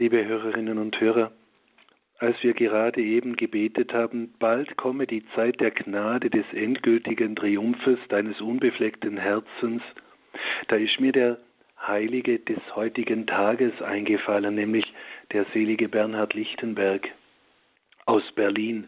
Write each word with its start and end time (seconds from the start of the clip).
Liebe 0.00 0.24
Hörerinnen 0.24 0.78
und 0.78 1.00
Hörer, 1.00 1.32
als 2.20 2.40
wir 2.44 2.54
gerade 2.54 3.02
eben 3.02 3.34
gebetet 3.34 3.92
haben, 3.92 4.32
bald 4.38 4.76
komme 4.76 5.08
die 5.08 5.24
Zeit 5.34 5.58
der 5.58 5.72
Gnade 5.72 6.30
des 6.30 6.44
endgültigen 6.52 7.34
Triumphes 7.34 7.98
deines 8.08 8.40
unbefleckten 8.40 9.16
Herzens, 9.16 9.82
da 10.68 10.76
ist 10.76 11.00
mir 11.00 11.10
der 11.10 11.38
Heilige 11.84 12.38
des 12.38 12.60
heutigen 12.76 13.26
Tages 13.26 13.82
eingefallen, 13.82 14.54
nämlich 14.54 14.84
der 15.32 15.46
selige 15.52 15.88
Bernhard 15.88 16.32
Lichtenberg 16.32 17.08
aus 18.06 18.22
Berlin, 18.36 18.86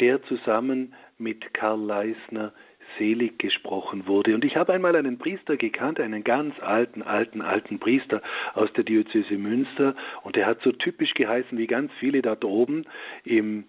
der 0.00 0.20
zusammen 0.24 0.92
mit 1.18 1.54
Karl 1.54 1.80
Leisner 1.80 2.52
selig 2.98 3.38
gesprochen 3.38 4.06
wurde. 4.06 4.34
Und 4.34 4.44
ich 4.44 4.56
habe 4.56 4.72
einmal 4.72 4.96
einen 4.96 5.18
Priester 5.18 5.56
gekannt, 5.56 6.00
einen 6.00 6.24
ganz 6.24 6.58
alten, 6.60 7.02
alten, 7.02 7.40
alten 7.40 7.78
Priester 7.78 8.22
aus 8.54 8.72
der 8.74 8.84
Diözese 8.84 9.38
Münster, 9.38 9.94
und 10.22 10.36
der 10.36 10.46
hat 10.46 10.60
so 10.62 10.72
typisch 10.72 11.14
geheißen 11.14 11.56
wie 11.56 11.66
ganz 11.66 11.90
viele 11.98 12.22
da 12.22 12.36
oben 12.42 12.84
im, 13.24 13.64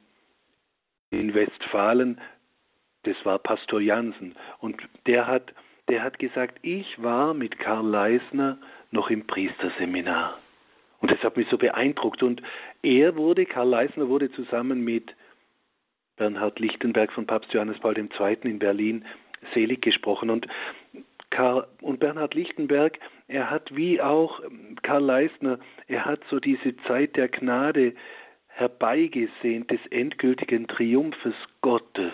in 1.12 1.34
Westfalen, 1.34 2.20
das 3.04 3.16
war 3.24 3.40
Pastor 3.40 3.80
Jansen. 3.80 4.36
Und 4.60 4.82
der 5.06 5.28
hat, 5.28 5.54
der 5.88 6.04
hat 6.04 6.20
gesagt, 6.20 6.60
ich 6.62 7.02
war 7.02 7.34
mit 7.34 7.58
Karl 7.60 7.88
Leisner 7.88 8.58
noch 8.92 9.10
im 9.10 9.26
Priesterseminar. 9.26 10.38
Und 11.00 11.12
das 11.12 11.20
hat 11.24 11.38
mich 11.38 11.48
so 11.50 11.58
beeindruckt. 11.58 12.24
Und 12.24 12.42
er 12.82 13.16
wurde, 13.16 13.46
Karl 13.46 13.70
Leisner 13.70 14.10
wurde 14.10 14.32
zusammen 14.32 14.84
mit 14.84 15.16
Bernhard 16.18 16.60
Lichtenberg 16.60 17.12
von 17.14 17.26
Papst 17.26 17.54
Johannes 17.54 17.80
Paul 17.80 17.98
II. 17.98 18.38
in 18.44 18.60
Berlin 18.60 19.06
selig 19.54 19.82
gesprochen. 19.82 20.30
Und, 20.30 20.48
Karl, 21.30 21.68
und 21.82 22.00
Bernhard 22.00 22.34
Lichtenberg, 22.34 23.00
er 23.28 23.50
hat 23.50 23.76
wie 23.76 24.02
auch 24.02 24.42
Karl 24.82 25.04
Leisner, 25.04 25.60
er 25.88 26.06
hat 26.06 26.22
so 26.30 26.40
diese 26.40 26.76
Zeit 26.88 27.16
der 27.16 27.28
Gnade 27.28 27.94
herbeigesehnt 28.48 29.72
des 29.72 29.80
endgültigen 29.90 30.68
Triumphes 30.68 31.36
Gottes 31.62 32.14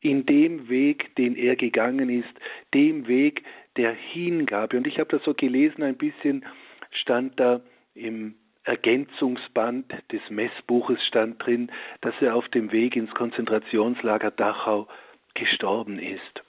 in 0.00 0.26
dem 0.26 0.68
Weg, 0.68 1.14
den 1.16 1.34
er 1.34 1.56
gegangen 1.56 2.10
ist, 2.10 2.32
dem 2.74 3.08
Weg 3.08 3.42
der 3.76 3.92
Hingabe. 3.92 4.76
Und 4.76 4.86
ich 4.86 4.98
habe 4.98 5.16
das 5.16 5.24
so 5.24 5.34
gelesen, 5.34 5.82
ein 5.82 5.96
bisschen 5.96 6.44
stand 6.90 7.38
da 7.40 7.60
im 7.94 8.34
Ergänzungsband 8.64 9.92
des 10.12 10.20
Messbuches 10.28 10.98
stand 11.06 11.44
drin, 11.44 11.70
dass 12.00 12.14
er 12.20 12.34
auf 12.34 12.48
dem 12.48 12.72
Weg 12.72 12.96
ins 12.96 13.12
Konzentrationslager 13.14 14.32
Dachau 14.32 14.88
gestorben 15.36 15.98
ist. 15.98 16.42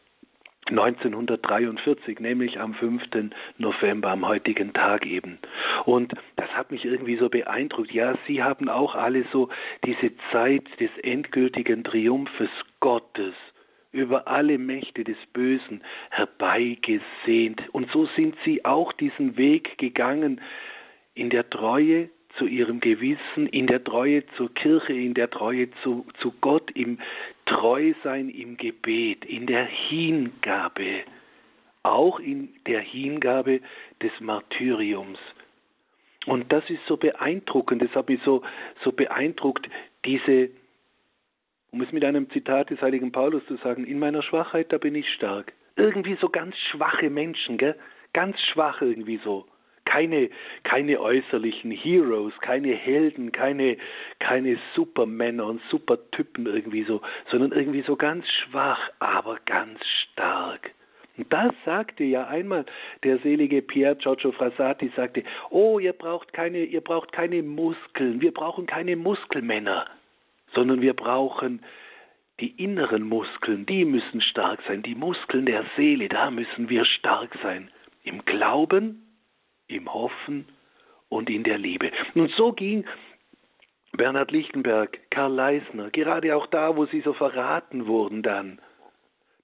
1943, 0.70 2.20
nämlich 2.20 2.60
am 2.60 2.74
5. 2.74 3.04
November, 3.58 4.10
am 4.10 4.28
heutigen 4.28 4.74
Tag 4.74 5.06
eben. 5.06 5.40
Und 5.86 6.14
das 6.36 6.50
hat 6.50 6.72
mich 6.72 6.84
irgendwie 6.84 7.18
so 7.18 7.30
beeindruckt. 7.30 7.92
Ja, 7.92 8.16
Sie 8.28 8.44
haben 8.44 8.68
auch 8.68 8.96
alle 8.96 9.26
so 9.32 9.50
diese 9.86 10.12
Zeit 10.32 10.66
des 10.80 10.90
endgültigen 11.04 11.84
Triumphes 11.84 12.50
Gottes 12.80 13.34
über 13.92 14.28
alle 14.28 14.58
Mächte 14.58 15.04
des 15.04 15.18
Bösen 15.34 15.82
herbeigesehnt. 16.10 17.64
Und 17.72 17.90
so 17.92 18.06
sind 18.18 18.36
Sie 18.44 18.66
auch 18.66 18.92
diesen 18.94 19.38
Weg 19.38 19.78
gegangen 19.78 20.42
in 21.14 21.30
der 21.30 21.50
Treue 21.50 22.10
zu 22.38 22.46
ihrem 22.46 22.80
Gewissen, 22.80 23.48
in 23.48 23.68
der 23.68 23.84
Treue 23.84 24.26
zur 24.38 24.54
Kirche, 24.54 24.94
in 24.94 25.14
der 25.14 25.30
Treue 25.30 25.70
zu, 25.84 26.06
zu 26.20 26.34
Gott, 26.42 26.72
im 26.72 27.00
Treusein 27.46 28.30
im 28.30 28.58
Gebet, 28.58 29.26
in 29.26 29.48
der 29.48 29.66
Hingabe, 29.66 31.04
auch 31.84 32.20
in 32.20 32.50
der 32.68 32.82
Hingabe 32.82 33.62
des 34.02 34.12
Martyriums. 34.20 35.20
Und 36.26 36.52
das 36.52 36.70
ist 36.70 36.86
so 36.88 36.98
beeindruckend, 36.98 37.82
das 37.82 37.92
hat 37.96 38.10
mich 38.10 38.22
so, 38.24 38.42
so 38.84 38.92
beeindruckt, 38.92 39.68
diese, 40.06 40.50
um 41.72 41.82
es 41.82 41.92
mit 41.92 42.04
einem 42.04 42.30
Zitat 42.32 42.70
des 42.70 42.82
heiligen 42.82 43.12
Paulus 43.12 43.46
zu 43.48 43.56
sagen, 43.58 43.86
in 43.86 44.00
meiner 44.00 44.22
Schwachheit, 44.22 44.72
da 44.74 44.78
bin 44.78 44.96
ich 44.96 45.08
stark. 45.14 45.54
Irgendwie 45.78 46.18
so 46.20 46.30
ganz 46.30 46.56
schwache 46.72 47.10
Menschen, 47.10 47.58
gell? 47.58 47.76
ganz 48.14 48.40
schwach 48.52 48.82
irgendwie 48.82 49.20
so 49.24 49.46
keine, 49.88 50.30
keine 50.64 51.00
äußerlichen 51.00 51.72
Heroes, 51.72 52.34
keine 52.42 52.76
Helden, 52.76 53.32
keine, 53.32 53.78
keine 54.20 54.60
Supermänner 54.76 55.48
und 55.48 55.62
Supertypen 55.72 56.46
irgendwie 56.46 56.84
so, 56.84 57.02
sondern 57.32 57.54
irgendwie 57.54 57.82
so 57.82 57.96
ganz 57.96 58.26
schwach, 58.28 58.90
aber 59.00 59.40
ganz 59.46 59.80
stark. 60.04 60.72
Und 61.18 61.32
das 61.34 61.52
sagte 61.66 62.04
ja 62.04 62.28
einmal 62.28 62.66
der 63.04 63.18
selige 63.20 63.62
Pier 63.62 63.96
Giorgio 63.96 64.32
Frassati, 64.34 64.92
sagte, 64.96 65.24
oh, 65.50 65.80
ihr 65.80 65.94
braucht 65.94 66.34
keine, 66.34 66.64
ihr 66.64 66.82
braucht 66.82 67.12
keine 67.12 67.42
Muskeln, 67.42 68.22
wir 68.22 68.34
brauchen 68.34 68.68
keine 68.68 68.96
Muskelmänner, 68.96 69.88
sondern 70.54 70.82
wir 70.82 70.94
brauchen 70.94 71.64
die 72.40 72.52
inneren 72.62 73.04
Muskeln, 73.04 73.66
die 73.66 73.84
müssen 73.84 74.22
stark 74.22 74.62
sein, 74.68 74.84
die 74.84 74.94
Muskeln 74.94 75.48
der 75.48 75.66
Seele, 75.76 76.08
da 76.08 76.30
müssen 76.30 76.70
wir 76.70 76.86
stark 76.86 77.36
sein. 77.42 77.72
Im 78.04 78.24
Glauben, 78.26 79.07
im 79.68 79.94
Hoffen 79.94 80.46
und 81.10 81.30
in 81.30 81.44
der 81.44 81.58
Liebe. 81.58 81.92
Und 82.16 82.32
so 82.32 82.54
ging 82.54 82.86
Bernhard 83.94 84.32
Lichtenberg, 84.32 85.00
Karl 85.10 85.34
Leisner, 85.34 85.90
gerade 85.90 86.36
auch 86.36 86.48
da, 86.48 86.76
wo 86.76 86.86
sie 86.86 87.02
so 87.02 87.14
verraten 87.14 87.88
wurden 87.88 88.22
dann, 88.22 88.60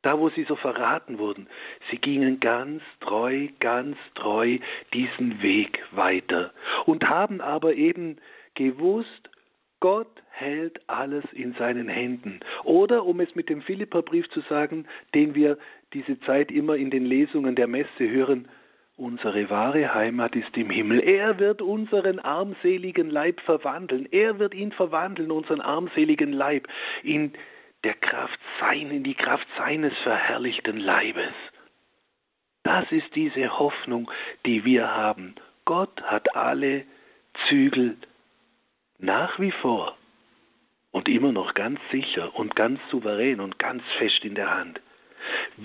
da, 0.04 0.20
wo 0.20 0.30
sie 0.30 0.44
so 0.44 0.56
verraten 0.56 1.18
wurden, 1.18 1.48
sie 1.90 1.98
gingen 1.98 2.40
ganz 2.40 2.84
treu, 3.00 3.48
ganz 3.60 3.98
treu 4.16 4.60
diesen 4.94 5.42
Weg 5.42 5.80
weiter 5.92 6.54
und 6.86 7.06
haben 7.10 7.42
aber 7.42 7.74
eben 7.74 8.18
gewusst, 8.54 9.30
Gott 9.80 10.22
hält 10.30 10.80
alles 10.88 11.24
in 11.34 11.54
seinen 11.56 11.88
Händen. 11.90 12.40
Oder, 12.64 13.06
um 13.06 13.20
es 13.20 13.36
mit 13.36 13.50
dem 13.50 13.62
Philipperbrief 13.62 14.30
zu 14.30 14.42
sagen, 14.42 14.86
den 15.14 15.36
wir 15.36 15.58
diese 15.94 16.20
Zeit 16.22 16.52
immer 16.52 16.76
in 16.76 16.90
den 16.90 17.06
Lesungen 17.06 17.56
der 17.56 17.68
Messe 17.68 18.10
hören, 18.10 18.48
Unsere 18.96 19.50
wahre 19.50 19.94
Heimat 19.96 20.36
ist 20.36 20.56
im 20.56 20.70
Himmel. 20.70 21.00
Er 21.00 21.40
wird 21.40 21.64
unseren 21.64 22.20
armseligen 22.20 23.10
Leib 23.10 23.42
verwandeln. 23.42 24.08
Er 24.12 24.38
wird 24.38 24.54
ihn 24.54 24.72
verwandeln, 24.72 25.32
unseren 25.32 25.62
armseligen 25.62 26.32
Leib, 26.32 26.68
in 27.02 27.34
der 27.84 27.96
Kraft 27.96 28.40
sein, 28.60 28.92
in 28.92 29.04
die 29.04 29.16
Kraft 29.16 29.48
seines 29.58 29.98
verherrlichten 30.04 30.78
Leibes. 30.78 31.34
Das 32.62 32.90
ist 32.92 33.14
diese 33.16 33.58
Hoffnung, 33.58 34.10
die 34.46 34.64
wir 34.64 34.90
haben. 34.90 35.36
Gott 35.66 36.02
hat 36.04 36.36
alle 36.36 36.86
Zügel 37.48 37.98
nach 39.00 39.40
wie 39.40 39.52
vor 39.52 39.98
und 40.92 41.10
immer 41.10 41.32
noch 41.32 41.56
ganz 41.56 41.80
sicher 41.92 42.34
und 42.36 42.56
ganz 42.56 42.80
souverän 42.92 43.40
und 43.40 43.58
ganz 43.58 43.84
fest 43.98 44.24
in 44.24 44.36
der 44.36 44.56
Hand. 44.56 44.80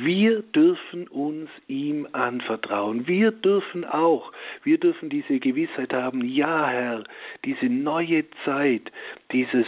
Wir 0.00 0.42
dürfen 0.42 1.08
uns 1.08 1.50
ihm 1.66 2.06
anvertrauen. 2.12 3.08
Wir 3.08 3.32
dürfen 3.32 3.84
auch, 3.84 4.32
wir 4.62 4.78
dürfen 4.78 5.08
diese 5.08 5.40
Gewissheit 5.40 5.92
haben, 5.92 6.24
ja 6.24 6.68
Herr, 6.68 7.04
diese 7.44 7.66
neue 7.66 8.24
Zeit, 8.44 8.92
dieses, 9.32 9.66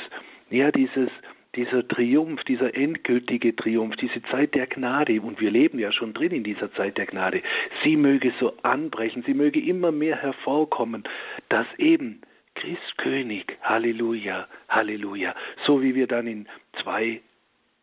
ja, 0.50 0.70
dieses, 0.70 1.10
dieser 1.56 1.86
Triumph, 1.88 2.44
dieser 2.44 2.76
endgültige 2.76 3.56
Triumph, 3.56 3.96
diese 3.96 4.22
Zeit 4.30 4.54
der 4.54 4.68
Gnade, 4.68 5.20
und 5.20 5.40
wir 5.40 5.50
leben 5.50 5.80
ja 5.80 5.90
schon 5.90 6.12
drin 6.12 6.30
in 6.30 6.44
dieser 6.44 6.72
Zeit 6.74 6.96
der 6.96 7.06
Gnade, 7.06 7.42
sie 7.82 7.96
möge 7.96 8.32
so 8.38 8.52
anbrechen, 8.62 9.24
sie 9.26 9.34
möge 9.34 9.60
immer 9.60 9.90
mehr 9.90 10.16
hervorkommen, 10.16 11.02
dass 11.48 11.66
eben 11.78 12.20
Christkönig, 12.54 13.46
Halleluja, 13.62 14.46
Halleluja, 14.68 15.34
so 15.66 15.82
wie 15.82 15.94
wir 15.94 16.06
dann 16.06 16.26
in 16.26 16.46
zwei 16.82 17.20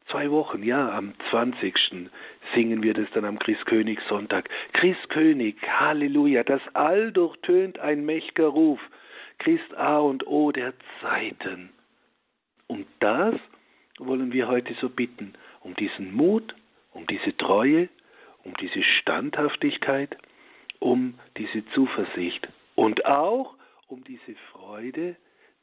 zwei 0.09 0.31
Wochen, 0.31 0.63
ja, 0.63 0.91
am 0.91 1.13
20. 1.29 2.09
singen 2.53 2.83
wir 2.83 2.93
das 2.93 3.07
dann 3.13 3.25
am 3.25 3.39
Christkönigssonntag. 3.39 4.49
Christkönig, 4.73 5.55
Halleluja, 5.61 6.43
das 6.43 6.61
All 6.73 7.11
durchtönt 7.11 7.79
ein 7.79 8.05
mächtiger 8.05 8.47
Ruf. 8.47 8.79
Christ 9.39 9.75
A 9.75 9.99
und 9.99 10.25
O 10.25 10.51
der 10.51 10.73
Zeiten. 11.01 11.69
Und 12.67 12.87
das 12.99 13.35
wollen 13.99 14.33
wir 14.33 14.47
heute 14.47 14.73
so 14.81 14.89
bitten, 14.89 15.33
um 15.61 15.75
diesen 15.75 16.13
Mut, 16.13 16.55
um 16.93 17.05
diese 17.07 17.35
Treue, 17.37 17.89
um 18.43 18.53
diese 18.55 18.83
Standhaftigkeit, 18.83 20.17
um 20.79 21.19
diese 21.37 21.65
Zuversicht 21.73 22.47
und 22.75 23.05
auch 23.05 23.55
um 23.87 24.03
diese 24.03 24.35
Freude, 24.51 25.15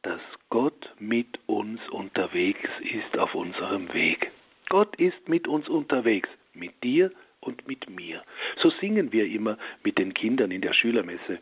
dass 0.04 0.20
Gott 0.50 0.94
mit 0.98 1.38
uns 1.46 1.80
unterwegs 1.90 2.68
ist 2.80 3.18
auf 3.18 3.34
unserem 3.34 3.92
Weg. 3.92 4.30
Gott 4.68 4.94
ist 4.96 5.28
mit 5.28 5.48
uns 5.48 5.68
unterwegs, 5.68 6.28
mit 6.52 6.82
dir 6.82 7.10
und 7.40 7.66
mit 7.66 7.88
mir. 7.88 8.22
So 8.62 8.70
singen 8.80 9.12
wir 9.12 9.26
immer 9.26 9.58
mit 9.82 9.98
den 9.98 10.14
Kindern 10.14 10.50
in 10.50 10.60
der 10.60 10.74
Schülermesse. 10.74 11.38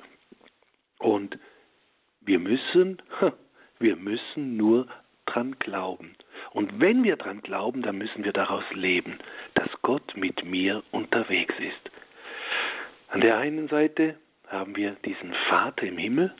Und 0.99 1.38
wir 2.20 2.38
müssen, 2.38 3.03
wir 3.81 3.97
müssen 3.97 4.56
nur 4.56 4.87
dran 5.26 5.56
glauben. 5.58 6.15
Und 6.53 6.81
wenn 6.81 7.03
wir 7.03 7.17
dran 7.17 7.41
glauben, 7.43 7.82
dann 7.82 7.99
müssen 7.99 8.25
wir 8.25 8.32
daraus 8.32 8.65
leben, 8.75 9.19
dass 9.55 9.70
Gott 9.82 10.17
mit 10.17 10.44
mir 10.44 10.82
unterwegs 10.93 11.55
ist. 11.58 11.91
An 13.08 13.20
der 13.20 13.38
einen 13.38 13.69
Seite 13.69 14.17
haben 14.47 14.76
wir 14.76 14.93
diesen 15.05 15.35
Vater 15.49 15.85
im 15.85 15.99
Himmel, 15.99 16.35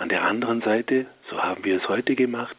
An 0.00 0.08
der 0.08 0.22
anderen 0.22 0.62
Seite, 0.62 1.04
so 1.28 1.42
haben 1.42 1.62
wir 1.62 1.76
es 1.76 1.86
heute 1.86 2.14
gemacht, 2.14 2.56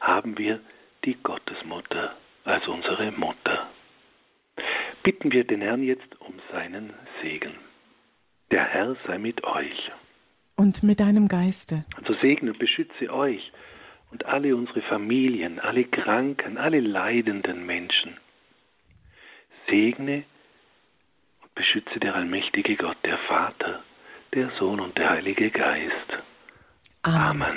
haben 0.00 0.38
wir 0.38 0.60
die 1.04 1.16
Gottesmutter 1.24 2.14
als 2.44 2.68
unsere 2.68 3.10
Mutter. 3.10 3.68
Bitten 5.02 5.32
wir 5.32 5.42
den 5.42 5.60
Herrn 5.60 5.82
jetzt 5.82 6.20
um 6.20 6.34
seinen 6.52 6.92
Segen. 7.20 7.54
Der 8.52 8.64
Herr 8.64 8.96
sei 9.08 9.18
mit 9.18 9.42
euch. 9.42 9.90
Und 10.56 10.84
mit 10.84 11.00
deinem 11.00 11.26
Geiste. 11.26 11.84
So 12.06 12.14
segne 12.14 12.52
und 12.52 12.60
beschütze 12.60 13.12
euch 13.12 13.50
und 14.12 14.26
alle 14.26 14.54
unsere 14.54 14.82
Familien, 14.82 15.58
alle 15.58 15.82
Kranken, 15.82 16.58
alle 16.58 16.78
leidenden 16.78 17.66
Menschen. 17.66 18.18
Segne 19.68 20.22
und 21.42 21.54
beschütze 21.56 21.98
der 21.98 22.14
allmächtige 22.14 22.76
Gott, 22.76 22.98
der 23.02 23.18
Vater, 23.26 23.82
der 24.32 24.52
Sohn 24.60 24.78
und 24.78 24.96
der 24.96 25.10
Heilige 25.10 25.50
Geist. 25.50 26.22
Amen. 27.06 27.56